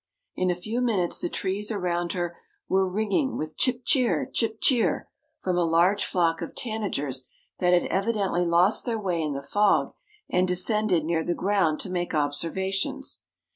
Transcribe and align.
In 0.35 0.49
a 0.49 0.55
few 0.55 0.81
minutes 0.81 1.19
the 1.19 1.29
trees 1.29 1.69
around 1.69 2.13
her 2.13 2.35
were 2.67 2.89
ringing 2.89 3.37
with 3.37 3.55
chip 3.55 3.83
cheer! 3.85 4.25
chip 4.25 4.59
cheer! 4.59 5.07
from 5.37 5.57
a 5.59 5.63
large 5.63 6.05
flock 6.05 6.41
of 6.41 6.55
tanagers 6.55 7.27
that 7.59 7.73
had 7.75 7.85
evidently 7.91 8.43
lost 8.43 8.83
their 8.83 8.99
way 8.99 9.21
in 9.21 9.33
the 9.33 9.43
fog, 9.43 9.93
and 10.27 10.47
descended 10.47 11.05
near 11.05 11.23
the 11.23 11.35
ground 11.35 11.79
to 11.81 11.91
make 11.91 12.15
observations. 12.15 13.21